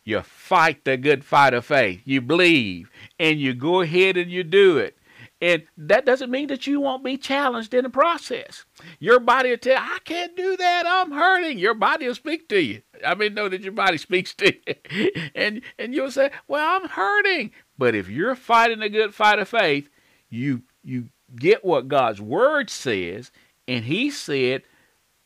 You 0.04 0.20
fight 0.20 0.84
the 0.84 0.98
good 0.98 1.24
fight 1.24 1.54
of 1.54 1.64
faith. 1.64 2.02
You 2.04 2.20
believe 2.20 2.90
and 3.18 3.40
you 3.40 3.54
go 3.54 3.80
ahead 3.80 4.18
and 4.18 4.30
you 4.30 4.44
do 4.44 4.76
it. 4.76 4.98
And 5.40 5.64
that 5.76 6.06
doesn't 6.06 6.30
mean 6.30 6.46
that 6.48 6.66
you 6.66 6.80
won't 6.80 7.04
be 7.04 7.16
challenged 7.16 7.74
in 7.74 7.82
the 7.82 7.90
process. 7.90 8.64
Your 8.98 9.20
body 9.20 9.50
will 9.50 9.58
tell, 9.58 9.78
I 9.78 9.98
can't 10.04 10.36
do 10.36 10.56
that. 10.56 10.84
I'm 10.86 11.10
hurting. 11.10 11.58
Your 11.58 11.74
body 11.74 12.06
will 12.06 12.14
speak 12.14 12.48
to 12.48 12.60
you. 12.60 12.82
I 13.04 13.14
mean, 13.14 13.34
know 13.34 13.48
that 13.48 13.62
your 13.62 13.72
body 13.72 13.98
speaks 13.98 14.34
to 14.36 14.54
you. 14.54 15.10
and 15.34 15.60
and 15.78 15.94
you'll 15.94 16.10
say, 16.10 16.30
Well, 16.48 16.64
I'm 16.64 16.88
hurting. 16.88 17.50
But 17.76 17.94
if 17.94 18.08
you're 18.08 18.36
fighting 18.36 18.80
a 18.80 18.88
good 18.88 19.14
fight 19.14 19.38
of 19.38 19.48
faith, 19.48 19.88
you 20.30 20.62
you 20.82 21.08
get 21.36 21.64
what 21.64 21.88
God's 21.88 22.20
word 22.20 22.70
says, 22.70 23.30
and 23.66 23.84
he 23.84 24.10
said 24.10 24.62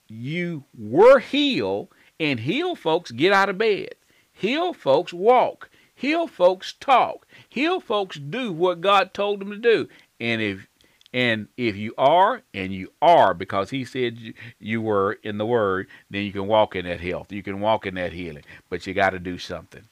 you 0.08 0.64
were 0.76 1.18
healed, 1.18 1.88
and 2.18 2.40
healed 2.40 2.78
folks 2.78 3.10
get 3.10 3.32
out 3.32 3.50
of 3.50 3.58
bed. 3.58 3.94
Healed 4.32 4.76
folks 4.76 5.12
walk. 5.12 5.70
Healed 5.98 6.30
folks 6.30 6.74
talk. 6.74 7.26
Healed 7.48 7.82
folks 7.82 8.20
do 8.20 8.52
what 8.52 8.80
God 8.80 9.12
told 9.12 9.40
them 9.40 9.50
to 9.50 9.56
do. 9.56 9.88
And 10.20 10.40
if 10.40 10.68
and 11.12 11.48
if 11.56 11.74
you 11.74 11.92
are, 11.98 12.42
and 12.54 12.72
you 12.72 12.92
are, 13.02 13.34
because 13.34 13.70
he 13.70 13.84
said 13.84 14.16
you, 14.16 14.34
you 14.60 14.80
were 14.80 15.18
in 15.24 15.38
the 15.38 15.46
word, 15.46 15.88
then 16.08 16.22
you 16.22 16.30
can 16.30 16.46
walk 16.46 16.76
in 16.76 16.84
that 16.84 17.00
health. 17.00 17.32
You 17.32 17.42
can 17.42 17.58
walk 17.58 17.84
in 17.84 17.96
that 17.96 18.12
healing. 18.12 18.44
But 18.70 18.86
you 18.86 18.94
got 18.94 19.10
to 19.10 19.18
do 19.18 19.38
something. 19.38 19.88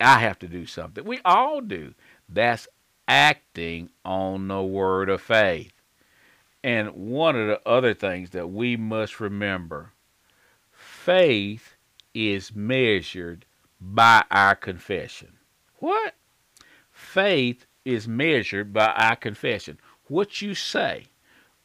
I 0.00 0.20
have 0.20 0.38
to 0.38 0.48
do 0.48 0.64
something. 0.64 1.04
We 1.04 1.20
all 1.26 1.60
do. 1.60 1.92
That's 2.26 2.66
acting 3.06 3.90
on 4.02 4.48
the 4.48 4.62
word 4.62 5.10
of 5.10 5.20
faith. 5.20 5.74
And 6.64 6.92
one 6.92 7.36
of 7.36 7.48
the 7.48 7.60
other 7.68 7.92
things 7.92 8.30
that 8.30 8.48
we 8.48 8.78
must 8.78 9.20
remember 9.20 9.92
faith 10.72 11.74
is 12.14 12.54
measured 12.54 13.44
by 13.78 14.24
our 14.30 14.54
confession. 14.54 15.34
What? 15.80 16.14
Faith 16.92 17.66
is 17.84 18.06
measured 18.06 18.72
by 18.72 18.86
our 18.86 19.16
confession. 19.16 19.78
What 20.06 20.40
you 20.42 20.54
say, 20.54 21.06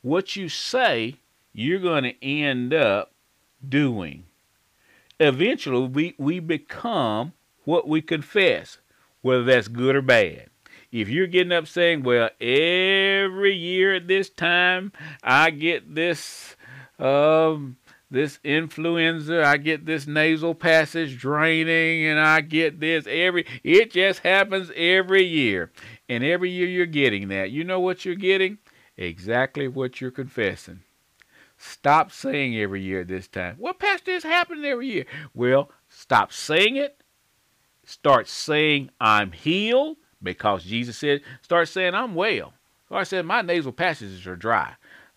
what 0.02 0.36
you 0.36 0.50
say, 0.50 1.16
you're 1.54 1.80
going 1.80 2.04
to 2.04 2.26
end 2.26 2.74
up 2.74 3.12
doing. 3.68 4.26
Eventually, 5.20 5.88
we, 5.88 6.16
we 6.18 6.40
become 6.40 7.34
what 7.64 7.88
we 7.88 8.02
confess, 8.02 8.78
whether 9.22 9.44
that's 9.44 9.68
good 9.68 9.96
or 9.96 10.02
bad. 10.02 10.48
If 10.92 11.10
you're 11.10 11.28
getting 11.28 11.52
up 11.52 11.68
saying, 11.68 12.04
well, 12.04 12.30
every 12.40 13.54
year 13.54 13.96
at 13.96 14.08
this 14.08 14.30
time, 14.30 14.94
I 15.24 15.50
get 15.50 15.96
this 15.96 16.56
um, 17.00 17.78
this 18.10 18.40
influenza, 18.44 19.44
I 19.44 19.58
get 19.58 19.86
this 19.86 20.06
nasal 20.08 20.56
passage 20.56 21.18
draining, 21.18 22.06
and 22.06 22.20
I 22.20 22.42
get 22.42 22.80
this 22.80 23.06
every, 23.10 23.46
it 23.64 23.92
just 23.92 24.20
happens 24.20 24.72
every 24.76 25.26
year. 25.26 25.72
And 26.08 26.24
every 26.24 26.52
year 26.52 26.68
you're 26.68 26.86
getting 26.86 27.30
that. 27.30 27.52
You 27.52 27.64
know 27.64 27.80
what 27.80 28.06
you're 28.06 28.16
getting? 28.16 28.60
Exactly 28.98 29.68
what 29.68 30.00
you're 30.00 30.12
confessing. 30.12 30.82
Stop 31.58 32.12
saying 32.12 32.56
every 32.58 32.82
year 32.82 33.04
this 33.04 33.28
time. 33.28 33.56
Well, 33.60 33.74
Pastor, 33.74 34.12
it's 34.12 34.26
happening 34.26 34.66
every 34.66 34.88
year. 34.88 35.06
Well, 35.34 35.72
stop 35.88 36.32
saying 36.32 36.76
it. 36.76 37.02
Start 37.86 38.28
saying, 38.28 38.90
I'm 39.00 39.32
healed, 39.32 39.98
because 40.22 40.64
Jesus 40.64 40.98
said, 40.98 41.22
start 41.42 41.68
saying, 41.68 41.94
I'm 41.94 42.16
well. 42.16 42.54
Start 42.88 43.08
saying, 43.08 43.26
my 43.26 43.42
nasal 43.42 43.72
passages 43.72 44.26
are 44.28 44.36
dry. 44.36 44.74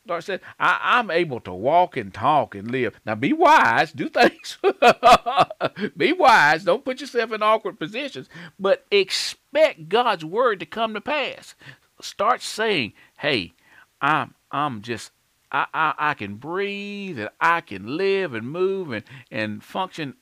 Lord 0.08 0.24
said, 0.24 0.40
I, 0.58 0.98
am 0.98 1.10
able 1.10 1.40
to 1.40 1.52
walk 1.52 1.96
and 1.96 2.12
talk 2.12 2.54
and 2.54 2.70
live. 2.70 2.98
Now 3.04 3.14
be 3.14 3.32
wise, 3.32 3.92
do 3.92 4.08
things. 4.08 4.58
be 5.96 6.12
wise. 6.12 6.64
Don't 6.64 6.84
put 6.84 7.00
yourself 7.00 7.32
in 7.32 7.42
awkward 7.42 7.78
positions, 7.78 8.28
but 8.58 8.86
expect 8.90 9.88
God's 9.88 10.24
word 10.24 10.60
to 10.60 10.66
come 10.66 10.94
to 10.94 11.00
pass. 11.00 11.54
Start 12.00 12.42
saying, 12.42 12.92
Hey, 13.18 13.54
I'm 14.00 14.34
I'm 14.50 14.82
just 14.82 15.12
I, 15.50 15.66
I, 15.72 15.94
I 15.98 16.14
can 16.14 16.36
breathe 16.36 17.18
and 17.18 17.30
I 17.40 17.60
can 17.60 17.96
live 17.96 18.34
and 18.34 18.48
move 18.48 18.92
and, 18.92 19.04
and 19.30 19.62
function 19.62 20.14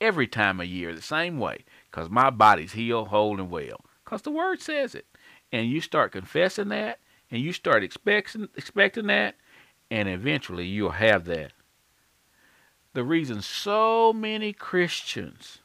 every 0.00 0.26
time 0.26 0.60
of 0.60 0.66
year 0.66 0.94
the 0.94 1.02
same 1.02 1.38
way 1.38 1.64
because 1.90 2.10
my 2.10 2.30
body's 2.30 2.72
healed, 2.72 3.08
whole, 3.08 3.40
and 3.40 3.50
well 3.50 3.84
because 4.04 4.22
the 4.22 4.30
word 4.30 4.60
says 4.60 4.94
it. 4.94 5.06
And 5.52 5.68
you 5.68 5.80
start 5.80 6.12
confessing 6.12 6.68
that 6.68 6.98
and 7.34 7.42
you 7.42 7.52
start 7.52 7.82
expecting 7.82 8.48
expecting 8.54 9.08
that, 9.08 9.34
and 9.90 10.08
eventually 10.08 10.64
you'll 10.64 10.90
have 10.90 11.24
that. 11.24 11.50
The 12.92 13.02
reason 13.02 13.42
so 13.42 14.12
many 14.12 14.52
Christians 14.52 15.58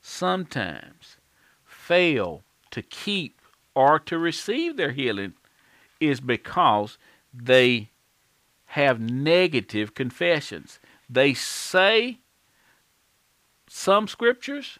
sometimes 0.00 1.16
fail 1.64 2.44
to 2.70 2.80
keep 2.80 3.40
or 3.74 3.98
to 3.98 4.18
receive 4.18 4.76
their 4.76 4.92
healing 4.92 5.32
is 5.98 6.20
because 6.20 6.96
they 7.34 7.90
have 8.66 9.00
negative 9.00 9.94
confessions. 9.94 10.78
They 11.10 11.34
say 11.34 12.20
some 13.68 14.06
scriptures, 14.06 14.78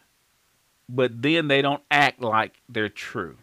but 0.87 1.21
then 1.21 1.49
they 1.49 1.61
don't 1.61 1.83
act 1.91 2.21
like 2.21 2.61
they're 2.69 2.87
true. 2.87 3.35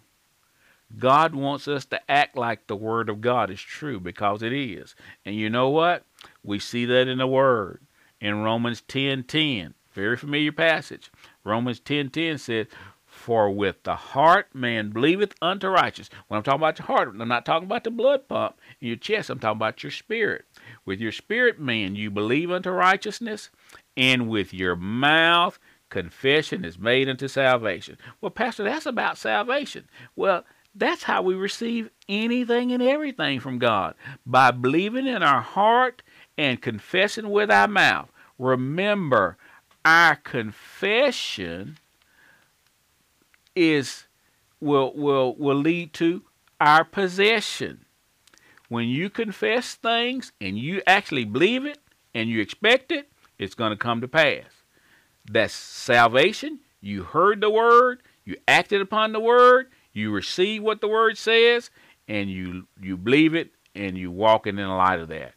God 0.99 1.35
wants 1.35 1.69
us 1.69 1.85
to 1.87 2.11
act 2.11 2.37
like 2.37 2.67
the 2.67 2.77
Word 2.77 3.09
of 3.09 3.21
God 3.21 3.51
is 3.51 3.61
true 3.61 4.01
because 4.01 4.43
it 4.43 4.53
is. 4.53 4.95
And 5.25 5.35
you 5.35 5.51
know 5.51 5.69
what? 5.69 6.05
We 6.43 6.59
see 6.59 6.85
that 6.87 7.09
in 7.09 7.19
the 7.19 7.27
Word. 7.27 7.81
In 8.21 8.43
Romans 8.43 8.81
10 8.83 9.25
10, 9.25 9.75
very 9.93 10.17
familiar 10.17 10.53
passage. 10.53 11.11
Romans 11.43 11.81
10 11.81 12.11
10 12.11 12.39
says, 12.39 12.67
For 13.07 13.51
with 13.51 13.83
the 13.83 13.97
heart 13.97 14.55
man 14.55 14.91
believeth 14.91 15.35
unto 15.43 15.69
righteousness. 15.69 16.19
When 16.29 16.39
I'm 16.39 16.45
talking 16.45 16.61
about 16.61 16.79
your 16.79 16.87
heart, 16.87 17.09
I'm 17.09 17.29
not 17.29 17.45
talking 17.45 17.67
about 17.67 17.85
the 17.85 17.91
blood 17.91 18.29
pump 18.29 18.59
in 18.81 18.89
your 18.89 18.97
chest, 18.97 19.31
I'm 19.31 19.39
talking 19.39 19.59
about 19.59 19.83
your 19.83 19.93
spirit. 19.93 20.47
With 20.85 21.01
your 21.01 21.13
spirit 21.13 21.61
man, 21.61 21.97
you 21.97 22.11
believe 22.11 22.51
unto 22.51 22.71
righteousness, 22.71 23.51
and 23.97 24.29
with 24.29 24.55
your 24.55 24.77
mouth, 24.77 25.59
confession 25.91 26.65
is 26.65 26.79
made 26.79 27.09
unto 27.09 27.29
salvation. 27.29 27.99
Well, 28.21 28.31
Pastor, 28.31 28.65
that's 28.65 28.87
about 28.87 29.19
salvation. 29.19 29.89
Well, 30.17 30.45
that's 30.75 31.05
how 31.05 31.23
we 31.23 31.35
receive 31.35 31.91
anything 32.09 32.73
and 32.73 32.83
everything 32.83 33.41
from 33.41 33.59
God 33.59 33.95
by 34.27 34.51
believing 34.51 35.07
in 35.07 35.23
our 35.23 35.41
heart 35.41 36.03
and 36.37 36.61
confessing 36.61 37.31
with 37.31 37.51
our 37.51 37.69
mouth. 37.69 38.11
Remember, 38.39 39.37
our 39.85 40.17
confession 40.17 41.79
is 43.55 44.07
will 44.61 44.93
will 44.95 45.37
will 45.37 45.57
lead 45.57 45.93
to 45.95 46.23
our 46.61 46.85
possession. 46.85 47.85
When 48.69 48.89
you 48.89 49.11
confess 49.11 49.75
things 49.75 50.33
and 50.41 50.59
you 50.59 50.83
actually 50.87 51.25
believe 51.25 51.65
it 51.65 51.79
and 52.15 52.29
you 52.29 52.41
expect 52.41 52.91
it, 52.91 53.09
it's 53.39 53.55
going 53.55 53.71
to 53.71 53.77
come 53.77 54.01
to 54.01 54.09
pass. 54.09 54.47
That's 55.31 55.55
salvation. 55.55 56.61
You 56.81 57.05
heard 57.05 57.41
the 57.41 57.51
word, 57.51 58.03
you 58.25 58.37
acted 58.49 58.81
upon 58.81 59.13
the 59.13 59.21
word, 59.21 59.69
you 59.95 60.11
receive 60.11 60.63
what 60.63 60.83
the 60.83 60.89
word 60.89 61.17
says, 61.17 61.71
and 62.07 62.29
you 62.29 62.67
you 62.81 62.99
believe 62.99 63.35
it, 63.35 63.53
and 63.75 63.97
you 63.97 64.11
walk 64.11 64.47
in 64.47 64.57
the 64.57 64.67
light 64.67 65.01
of 65.01 65.09
that. 65.09 65.35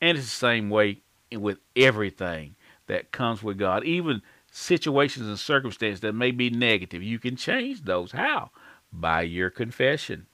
And 0.00 0.16
it's 0.16 0.28
the 0.28 0.30
same 0.30 0.70
way 0.70 1.00
with 1.32 1.58
everything 1.74 2.54
that 2.86 3.10
comes 3.10 3.42
with 3.42 3.58
God, 3.58 3.84
even 3.84 4.22
situations 4.50 5.26
and 5.26 5.38
circumstances 5.38 6.00
that 6.00 6.14
may 6.14 6.30
be 6.30 6.50
negative. 6.50 7.02
You 7.02 7.18
can 7.18 7.36
change 7.36 7.82
those. 7.82 8.12
How? 8.12 8.50
By 8.92 9.22
your 9.22 9.50
confession, 9.50 10.26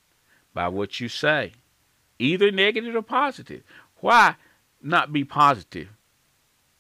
by 0.53 0.69
what 0.69 1.01
you 1.01 1.09
say, 1.09 1.53
either 2.19 2.51
negative 2.51 2.95
or 2.95 3.03
positive. 3.03 3.63
Why 3.97 4.37
not 4.83 5.13
be 5.13 5.25
positive 5.25 5.89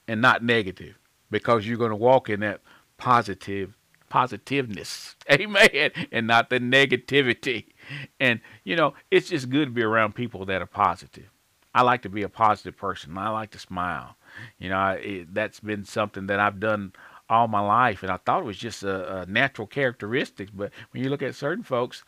and 0.07 0.21
not 0.21 0.45
negative? 0.45 0.99
Because 1.31 1.67
you're 1.67 1.79
going 1.79 1.91
to 1.91 1.97
walk 1.97 2.29
in 2.29 2.41
that 2.41 2.61
positive 2.97 3.75
positiveness. 4.15 5.17
Amen. 5.31 5.91
And 6.13 6.29
not 6.29 6.49
the 6.49 6.61
negativity. 6.61 7.65
And, 8.21 8.41
you 8.63 8.77
know, 8.77 8.95
it's 9.11 9.31
just 9.31 9.51
good 9.51 9.65
to 9.65 9.71
be 9.73 9.83
around 9.83 10.15
people 10.15 10.45
that 10.45 10.63
are 10.63 10.67
positive. 10.67 11.29
I 11.75 11.83
like 11.83 12.03
to 12.03 12.09
be 12.09 12.23
a 12.23 12.29
positive 12.29 12.77
person. 12.77 13.19
I 13.19 13.31
like 13.31 13.51
to 13.51 13.59
smile. 13.59 14.15
You 14.61 14.69
know, 14.69 14.91
it, 14.91 15.35
that's 15.35 15.59
been 15.59 15.85
something 15.85 16.29
that 16.29 16.39
I've 16.39 16.61
done 16.61 16.93
all 17.29 17.49
my 17.49 17.59
life, 17.59 18.05
and 18.05 18.13
I 18.13 18.19
thought 18.19 18.43
it 18.43 18.45
was 18.45 18.57
just 18.57 18.85
a, 18.85 19.23
a 19.23 19.27
natural 19.27 19.67
characteristic. 19.67 20.51
But 20.55 20.71
when 20.93 21.03
you 21.03 21.11
look 21.11 21.23
at 21.23 21.35
certain 21.35 21.65
folks, 21.65 22.05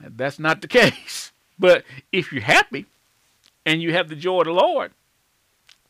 that's 0.00 0.40
not 0.40 0.60
the 0.60 0.68
case. 0.82 1.30
But 1.56 1.84
if 2.10 2.32
you're 2.32 2.42
happy 2.42 2.86
and 3.64 3.80
you 3.80 3.92
have 3.92 4.08
the 4.08 4.16
joy 4.16 4.40
of 4.40 4.46
the 4.46 4.52
Lord, 4.54 4.90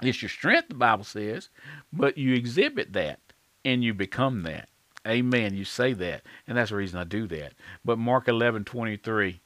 it's 0.02 0.20
your 0.20 0.28
strength, 0.28 0.68
the 0.68 0.74
Bible 0.74 1.04
says, 1.04 1.48
but 1.90 2.18
you 2.18 2.34
exhibit 2.34 2.92
that 2.92 3.20
and 3.64 3.82
you 3.82 3.94
become 3.94 4.42
that. 4.42 4.68
Amen. 5.06 5.54
You 5.54 5.64
say 5.64 5.92
that, 5.94 6.22
and 6.46 6.58
that's 6.58 6.70
the 6.70 6.76
reason 6.76 6.98
I 6.98 7.04
do 7.04 7.26
that. 7.28 7.54
But 7.84 7.98
Mark 7.98 8.28
11, 8.28 8.64
23 8.64 9.40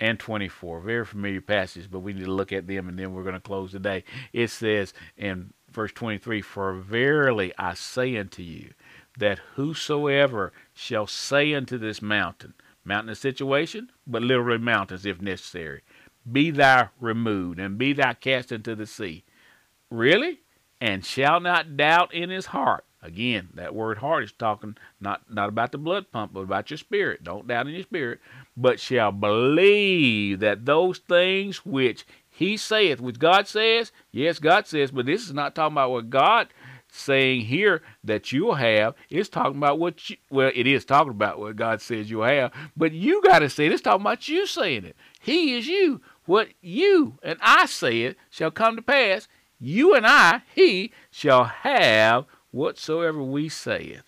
and 0.00 0.18
24, 0.18 0.80
very 0.80 1.04
familiar 1.04 1.40
passages, 1.40 1.88
but 1.88 2.00
we 2.00 2.12
need 2.12 2.24
to 2.24 2.32
look 2.32 2.52
at 2.52 2.66
them, 2.66 2.88
and 2.88 2.98
then 2.98 3.12
we're 3.12 3.22
going 3.22 3.34
to 3.34 3.40
close 3.40 3.72
today. 3.72 4.04
It 4.32 4.48
says 4.48 4.94
in 5.16 5.52
verse 5.70 5.92
23, 5.92 6.40
For 6.42 6.74
verily 6.74 7.52
I 7.58 7.74
say 7.74 8.16
unto 8.16 8.42
you, 8.42 8.74
that 9.18 9.40
whosoever 9.56 10.52
shall 10.72 11.06
say 11.06 11.52
unto 11.54 11.78
this 11.78 12.00
mountain, 12.00 12.54
mountain 12.84 13.14
situation, 13.14 13.90
but 14.06 14.22
literally 14.22 14.58
mountains 14.58 15.04
if 15.04 15.20
necessary, 15.20 15.82
be 16.30 16.50
thou 16.50 16.90
removed, 17.00 17.58
and 17.58 17.78
be 17.78 17.92
thou 17.92 18.12
cast 18.12 18.52
into 18.52 18.76
the 18.76 18.86
sea. 18.86 19.24
Really? 19.90 20.40
And 20.80 21.04
shall 21.04 21.40
not 21.40 21.76
doubt 21.76 22.14
in 22.14 22.30
his 22.30 22.46
heart, 22.46 22.84
Again, 23.00 23.50
that 23.54 23.74
word 23.74 23.98
heart 23.98 24.24
is 24.24 24.32
talking 24.32 24.76
not, 25.00 25.22
not 25.32 25.48
about 25.48 25.70
the 25.70 25.78
blood 25.78 26.10
pump, 26.10 26.32
but 26.32 26.40
about 26.40 26.70
your 26.70 26.78
spirit. 26.78 27.22
Don't 27.22 27.46
doubt 27.46 27.68
in 27.68 27.74
your 27.74 27.82
spirit, 27.82 28.18
but 28.56 28.80
shall 28.80 29.12
believe 29.12 30.40
that 30.40 30.66
those 30.66 30.98
things 30.98 31.64
which 31.64 32.04
he 32.28 32.56
saith, 32.56 33.00
which 33.00 33.18
God 33.18 33.46
says, 33.46 33.92
yes, 34.10 34.38
God 34.38 34.66
says, 34.66 34.90
but 34.90 35.06
this 35.06 35.26
is 35.26 35.32
not 35.32 35.54
talking 35.54 35.74
about 35.74 35.92
what 35.92 36.10
God 36.10 36.48
saying 36.90 37.42
here 37.42 37.82
that 38.02 38.32
you'll 38.32 38.54
have. 38.54 38.94
It's 39.10 39.28
talking 39.28 39.58
about 39.58 39.78
what 39.78 40.10
you, 40.10 40.16
well, 40.30 40.50
it 40.54 40.66
is 40.66 40.84
talking 40.84 41.12
about 41.12 41.38
what 41.38 41.56
God 41.56 41.80
says 41.80 42.10
you'll 42.10 42.24
have, 42.24 42.52
but 42.76 42.92
you 42.92 43.22
got 43.22 43.40
to 43.40 43.50
say 43.50 43.66
it. 43.66 43.72
It's 43.72 43.82
talking 43.82 44.00
about 44.00 44.28
you 44.28 44.46
saying 44.46 44.84
it. 44.84 44.96
He 45.20 45.54
is 45.56 45.66
you. 45.66 46.00
What 46.24 46.48
you 46.60 47.18
and 47.22 47.38
I 47.42 47.66
say 47.66 48.02
it 48.02 48.16
shall 48.30 48.50
come 48.50 48.76
to 48.76 48.82
pass. 48.82 49.28
You 49.60 49.94
and 49.94 50.06
I, 50.06 50.42
he, 50.54 50.92
shall 51.10 51.44
have 51.44 52.26
whatsoever 52.50 53.22
we 53.22 53.48
saith. 53.48 54.04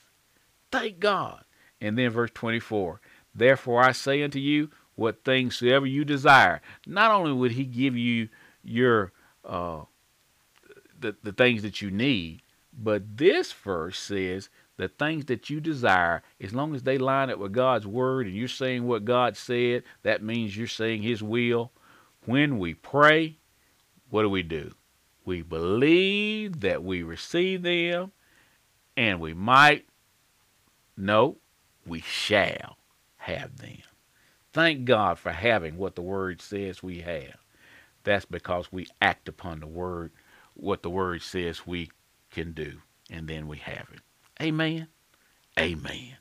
Thank 0.71 1.01
God. 1.01 1.45
And 1.81 1.97
then 1.99 2.11
verse 2.11 2.31
24 2.35 3.01
Therefore 3.35 3.83
I 3.83 3.93
say 3.93 4.23
unto 4.23 4.39
you, 4.39 4.71
what 5.01 5.25
things 5.25 5.57
soever 5.57 5.87
you 5.87 6.05
desire. 6.05 6.61
Not 6.87 7.11
only 7.11 7.33
would 7.33 7.53
he 7.53 7.65
give 7.65 7.97
you 7.97 8.29
your 8.63 9.13
uh, 9.45 9.81
the, 10.99 11.17
the 11.23 11.33
things 11.33 11.63
that 11.63 11.81
you 11.81 11.91
need, 11.91 12.43
but 12.73 13.17
this 13.17 13.51
verse 13.51 13.99
says 13.99 14.51
the 14.77 14.89
things 14.89 15.25
that 15.27 15.49
you 15.49 15.61
desire, 15.61 16.23
as 16.41 16.55
long 16.55 16.75
as 16.75 16.83
they 16.83 16.99
line 16.99 17.31
up 17.31 17.39
with 17.39 17.53
God's 17.53 17.87
word 17.87 18.27
and 18.27 18.37
you're 18.37 18.49
saying 18.49 18.87
what 18.87 19.05
God 19.05 19.37
said, 19.37 19.85
that 20.03 20.23
means 20.23 20.57
you're 20.57 20.67
saying 20.67 21.03
his 21.03 21.23
will. 21.23 21.73
When 22.27 22.59
we 22.59 22.75
pray, 22.75 23.39
what 24.11 24.23
do 24.23 24.29
we 24.29 24.43
do? 24.43 24.73
We 25.25 25.41
believe 25.43 26.61
that 26.61 26.85
we 26.85 27.03
receive 27.03 27.63
them 27.63 28.13
and 28.97 29.21
we 29.21 29.35
might, 29.35 29.87
no, 30.97 31.39
we 31.87 32.01
shall 32.01 32.77
have 33.17 33.59
them. 33.59 33.79
Thank 34.53 34.85
God 34.85 35.19
for 35.19 35.33
having 35.33 35.77
what 35.77 35.95
the 35.95 36.03
Word 36.03 36.43
says 36.43 36.83
we 36.83 37.01
have. 37.01 37.37
That's 38.03 38.25
because 38.25 38.73
we 38.73 38.89
act 39.01 39.29
upon 39.29 39.61
the 39.61 39.67
Word, 39.67 40.13
what 40.55 40.83
the 40.83 40.91
Word 40.91 41.23
says 41.23 41.67
we 41.67 41.91
can 42.31 42.53
do, 42.53 42.81
and 43.11 43.29
then 43.29 43.47
we 43.47 43.59
have 43.59 43.87
it. 43.93 44.01
Amen. 44.43 44.89
Amen. 45.59 46.17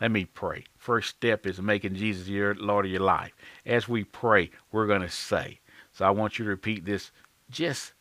Let 0.00 0.10
me 0.10 0.24
pray. 0.24 0.64
First 0.76 1.10
step 1.10 1.46
is 1.46 1.60
making 1.60 1.94
Jesus 1.94 2.26
your 2.26 2.54
Lord 2.54 2.86
of 2.86 2.90
your 2.90 3.00
life. 3.00 3.32
As 3.66 3.86
we 3.86 4.04
pray, 4.04 4.50
we're 4.72 4.86
going 4.86 5.02
to 5.02 5.10
say. 5.10 5.60
So 5.92 6.04
I 6.04 6.10
want 6.10 6.38
you 6.38 6.44
to 6.46 6.50
repeat 6.50 6.84
this 6.84 7.12
just 7.50 7.92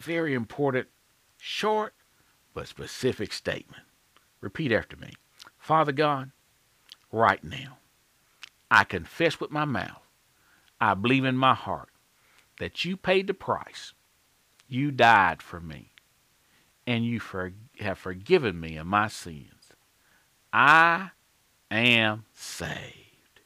very 0.00 0.34
important, 0.34 0.88
short, 1.38 1.93
but 2.54 2.68
specific 2.68 3.32
statement. 3.32 3.82
Repeat 4.40 4.72
after 4.72 4.96
me. 4.96 5.12
Father 5.58 5.92
God, 5.92 6.30
right 7.10 7.42
now, 7.42 7.78
I 8.70 8.84
confess 8.84 9.40
with 9.40 9.50
my 9.50 9.64
mouth, 9.64 10.02
I 10.80 10.94
believe 10.94 11.24
in 11.24 11.36
my 11.36 11.54
heart 11.54 11.88
that 12.58 12.84
you 12.84 12.96
paid 12.96 13.26
the 13.26 13.34
price. 13.34 13.92
You 14.68 14.90
died 14.90 15.42
for 15.42 15.60
me, 15.60 15.90
and 16.86 17.04
you 17.04 17.20
for, 17.20 17.52
have 17.80 17.98
forgiven 17.98 18.60
me 18.60 18.76
of 18.76 18.86
my 18.86 19.08
sins. 19.08 19.72
I 20.52 21.10
am 21.70 22.24
saved. 22.32 23.40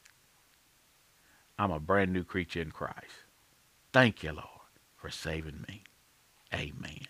I'm 1.57 1.71
a 1.71 1.79
brand 1.79 2.13
new 2.13 2.23
creature 2.23 2.61
in 2.61 2.71
Christ. 2.71 3.25
Thank 3.91 4.23
you, 4.23 4.31
Lord, 4.31 4.45
for 4.95 5.09
saving 5.09 5.65
me. 5.67 5.83
Amen 6.53 7.08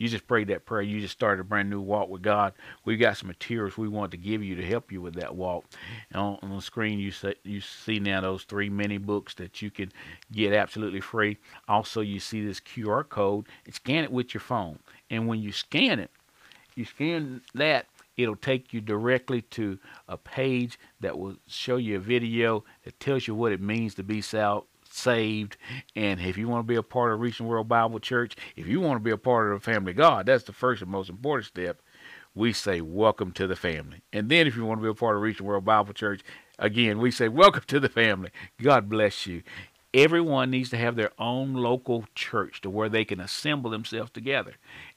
you 0.00 0.08
just 0.08 0.26
prayed 0.26 0.48
that 0.48 0.64
prayer. 0.64 0.80
You 0.80 0.98
just 0.98 1.12
started 1.12 1.42
a 1.42 1.44
brand 1.44 1.68
new 1.68 1.78
walk 1.78 2.08
with 2.08 2.22
God. 2.22 2.54
We've 2.86 2.98
got 2.98 3.18
some 3.18 3.28
materials 3.28 3.76
we 3.76 3.86
want 3.86 4.10
to 4.12 4.16
give 4.16 4.42
you 4.42 4.56
to 4.56 4.66
help 4.66 4.90
you 4.90 5.02
with 5.02 5.12
that 5.16 5.36
walk. 5.36 5.66
On, 6.14 6.38
on, 6.40 6.56
the 6.56 6.62
screen, 6.62 6.98
you 6.98 7.10
see, 7.10 7.34
you 7.44 7.60
see 7.60 8.00
now 8.00 8.22
those 8.22 8.44
three 8.44 8.70
mini 8.70 8.96
books 8.96 9.34
that 9.34 9.60
you 9.60 9.70
can 9.70 9.92
get 10.32 10.54
absolutely 10.54 11.02
free. 11.02 11.36
Also, 11.68 12.00
you 12.00 12.18
see 12.18 12.42
this 12.42 12.60
QR 12.60 13.06
code. 13.06 13.46
Scan 13.70 14.02
it 14.02 14.10
with 14.10 14.32
your 14.32 14.40
phone, 14.40 14.78
and 15.10 15.28
when 15.28 15.42
you 15.42 15.52
scan 15.52 15.98
it, 16.00 16.10
you 16.74 16.86
scan 16.86 17.42
that 17.54 17.84
it'll 18.16 18.36
take 18.36 18.72
you 18.72 18.80
directly 18.80 19.42
to 19.42 19.78
a 20.08 20.16
page 20.16 20.78
that 21.00 21.18
will 21.18 21.36
show 21.46 21.76
you 21.76 21.96
a 21.96 22.00
video 22.00 22.64
that 22.84 22.98
tells 23.00 23.28
you 23.28 23.34
what 23.34 23.52
it 23.52 23.60
means 23.60 23.94
to 23.94 24.02
be 24.02 24.22
sal- 24.22 24.66
saved. 24.92 25.56
And 25.94 26.20
if 26.20 26.36
you 26.36 26.48
want 26.48 26.66
to 26.66 26.68
be 26.68 26.76
a 26.76 26.82
part 26.82 27.12
of 27.12 27.20
Reaching 27.20 27.46
World 27.46 27.68
Bible 27.68 28.00
Church, 28.00 28.36
if 28.56 28.66
you 28.66 28.80
want 28.80 28.96
to 28.96 29.04
be 29.04 29.10
a 29.10 29.16
part 29.16 29.52
of 29.52 29.60
the 29.60 29.64
family 29.64 29.92
of 29.92 29.98
God, 29.98 30.26
that's 30.26 30.44
the 30.44 30.52
first 30.52 30.82
and 30.82 30.90
most 30.90 31.10
important 31.10 31.46
step. 31.46 31.80
We 32.34 32.52
say, 32.52 32.80
Welcome 32.80 33.32
to 33.32 33.46
the 33.46 33.56
family. 33.56 34.02
And 34.12 34.28
then 34.28 34.46
if 34.46 34.56
you 34.56 34.64
want 34.64 34.80
to 34.80 34.84
be 34.84 34.90
a 34.90 34.94
part 34.94 35.16
of 35.16 35.22
Reaching 35.22 35.46
World 35.46 35.64
Bible 35.64 35.92
Church, 35.92 36.22
again, 36.58 36.98
we 36.98 37.10
say, 37.10 37.28
Welcome 37.28 37.64
to 37.66 37.80
the 37.80 37.88
family. 37.88 38.30
God 38.62 38.88
bless 38.88 39.26
you. 39.26 39.42
Everyone 39.92 40.50
needs 40.50 40.70
to 40.70 40.76
have 40.76 40.94
their 40.94 41.10
own 41.18 41.54
local 41.54 42.04
church 42.14 42.60
to 42.60 42.70
where 42.70 42.88
they 42.88 43.04
can 43.04 43.20
assemble 43.20 43.70
themselves 43.70 44.12
together. 44.12 44.54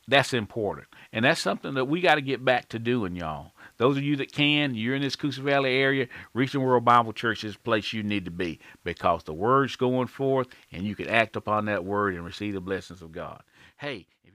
That's 0.08 0.34
important. 0.34 0.88
And 1.12 1.26
that's 1.26 1.42
something 1.42 1.74
that 1.74 1.86
we 1.86 2.00
got 2.00 2.16
to 2.16 2.22
get 2.22 2.46
back 2.46 2.70
to 2.70 2.80
doing, 2.80 3.16
y'all. 3.16 3.54
Those 3.78 3.98
of 3.98 4.04
you 4.04 4.16
that 4.18 4.32
can, 4.32 4.76
you're 4.76 4.96
in 4.96 5.02
this 5.02 5.16
Coosa 5.16 5.42
Valley 5.42 5.76
area, 5.76 6.08
Reaching 6.34 6.62
World 6.62 6.86
Bible 6.86 7.14
Church 7.14 7.44
is 7.44 7.54
the 7.54 7.60
place 7.60 7.94
you 7.94 8.04
need 8.04 8.26
to 8.26 8.32
be 8.32 8.60
because 8.84 9.24
the 9.24 9.34
word's 9.34 9.76
going 9.76 10.08
forth 10.08 10.48
and 10.72 10.84
you 10.84 10.96
can 10.96 11.08
act 11.08 11.36
upon 11.36 11.66
that 11.66 11.84
word 11.84 12.14
and 12.14 12.24
receive 12.24 12.54
the 12.54 12.62
blessings 12.62 13.02
of 13.02 13.12
God. 13.12 13.42
Hey, 13.78 14.08